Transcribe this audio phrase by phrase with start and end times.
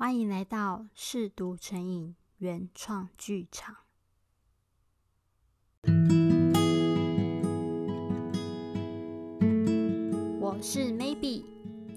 [0.00, 3.76] 欢迎来到试读成瘾原创剧场。
[10.40, 11.44] 我是 Maybe，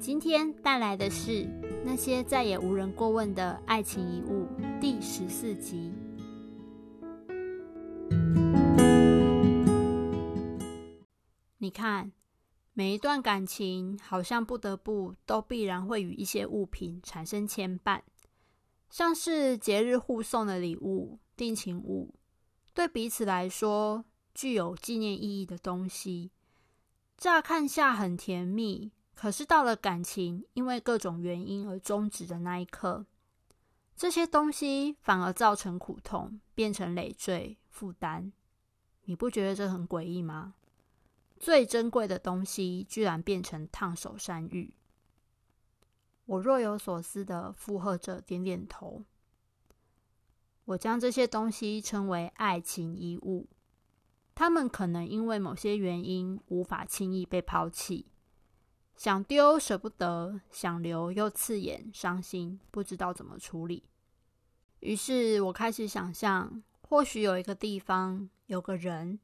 [0.01, 1.47] 今天带来的是
[1.85, 4.49] 那些再也无人过问的爱情遗物
[4.81, 5.93] 第十四集。
[11.57, 12.11] 你看。
[12.75, 18.01] 每一段感情好像不得不都必然会与一些物品产生牵绊，
[18.89, 22.15] 像是节日互送的礼物、定情物，
[22.73, 26.31] 对彼此来说具有纪念意义的东西，
[27.15, 33.05] 乍看下很甜蜜，可是到了感情因为各种原因而终止的那一刻，
[33.95, 38.33] 这些东西反而造成苦痛，变成累赘负担。
[39.03, 40.55] 你不觉得这很诡异吗？
[41.39, 44.73] 最珍贵的东西，居然变成烫手山芋。
[46.25, 49.03] 我若有所思的附和着，点点头。
[50.65, 53.49] 我将这些东西称为爱情遗物。
[54.33, 58.07] 他们可能因为某些原因无法轻易被抛弃，
[58.95, 63.83] 想丢舍不得，想留又刺眼伤心，不知道怎么处理。
[64.79, 69.19] 于是我开始想象，或许有一个地方，有个人。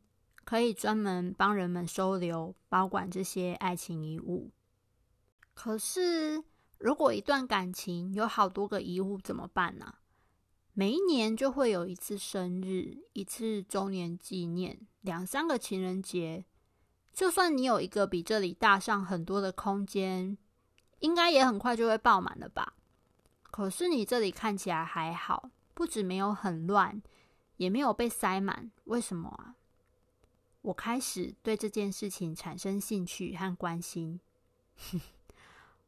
[0.50, 4.50] 可以专门帮人们收留、保管这些爱情遗物。
[5.54, 6.44] 可是，
[6.80, 9.94] 如果一段感情有好多个遗物怎么办呢？
[10.74, 16.44] 每一年就会有一次生日、一次周年纪念、两三个情人节。
[17.14, 20.36] 就算你有一个比这里大上很多的空间，
[20.98, 22.74] 应该也很快就会爆满了吧？
[23.44, 27.00] 可是你这里看起来还好，不止没有很乱，
[27.58, 28.72] 也没有被塞满。
[28.86, 29.54] 为什么啊？
[30.62, 34.20] 我开始对这件事情产生兴趣和关心。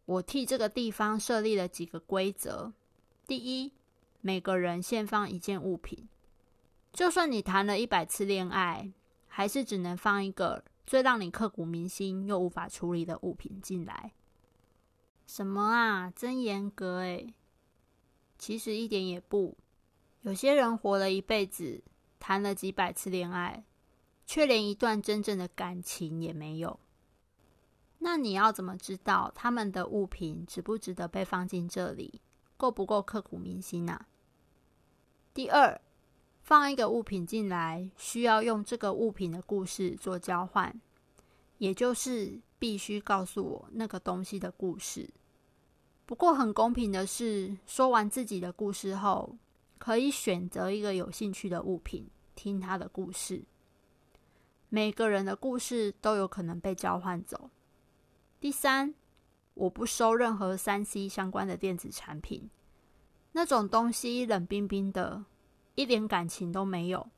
[0.05, 2.73] 我替这个地方设立了几个规则：
[3.27, 3.73] 第一，
[4.21, 6.07] 每个人限放一件物品，
[6.91, 8.91] 就算你谈了一百次恋爱，
[9.27, 14.13] 还是只能放一个最让你刻骨铭心又无法处理的物品进来。
[15.25, 17.33] 什么啊，真严格诶。
[18.37, 19.57] 其实一点也不。
[20.21, 21.83] 有些人活了一辈子，
[22.19, 23.63] 谈了几百次恋爱。
[24.31, 26.79] 却连一段真正的感情也没有，
[27.97, 32.21] 那你要怎么知道他们的物品值不值得被放进这里，
[32.55, 34.05] 够不够刻骨铭心呢？
[35.33, 35.81] 第二，
[36.39, 40.79] 放一个物品进来，需要用这个物品的故事做交换，
[41.57, 45.09] 也就是必须告诉我那个东西的故事。
[46.05, 49.35] 不过很公平的是，说完自己的故事后，
[49.77, 53.43] 可以选择一个有兴趣的物品，听他的故事。
[54.73, 57.49] 每个人的故事都有可能被交换走。
[58.39, 58.95] 第三，
[59.53, 62.49] 我不收任何三 C 相关的电子产品，
[63.33, 65.25] 那种东西冷冰冰的，
[65.75, 67.09] 一点感情都没有。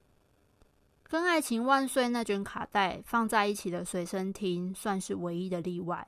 [1.03, 6.07] 跟《爱情万岁》那卷卡带放在一起的随身听算是唯一的例外。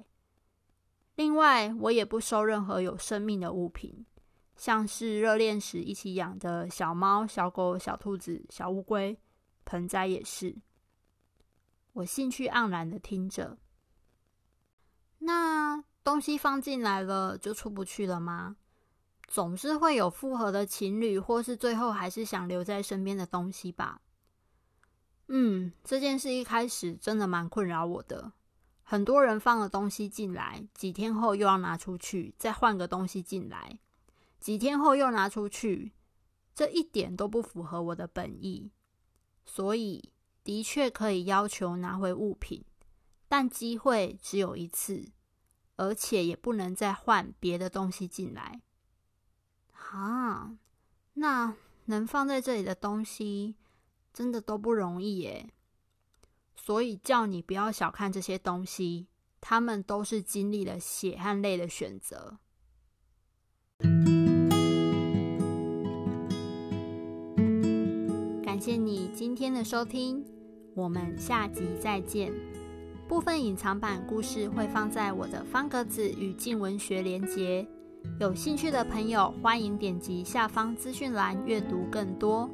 [1.14, 4.04] 另外，我也不收任何有生命的物品，
[4.56, 9.16] 像是热恋时一起养的小猫、小狗、小兔子、小乌龟，
[9.66, 10.56] 盆栽也是。
[11.96, 13.58] 我兴趣盎然的听着，
[15.20, 18.58] 那东西放进来了就出不去了吗？
[19.30, 24.02] 总是会有复合的情侣，或是最后还是想留在身边的东西吧。
[25.28, 28.34] 嗯，这件事一开始真的蛮困扰我的。
[28.84, 33.80] 很多人放了东西进来，几天后又要拿出去，再换个东西进来，
[34.38, 35.94] 几天后又拿出去，
[36.54, 38.70] 这一点都不符合我的本意，
[39.46, 40.12] 所以。
[40.46, 42.64] 的确可以要求拿回物品，
[43.28, 45.12] 但机会只有一次，
[45.76, 48.62] 而且也不能再换别的东西进来。
[49.74, 50.56] 啊，
[51.16, 53.56] 那能放在这里的东西
[54.14, 55.50] 真的都不容易耶。
[56.56, 59.08] 所以叫你不要小看这些东西，
[59.42, 62.38] 他们都是经历了血和泪的选择。
[68.44, 70.35] 感谢你今天的收听。
[70.76, 72.34] 我们下集再见。
[73.08, 77.66] 部分隐藏版故事会放在我的方格子与静文学连结，
[78.20, 82.50] 有兴趣的朋友欢迎点击下方资讯栏阅读更多。